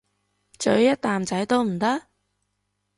[0.57, 2.07] 咀一啖仔都唔得？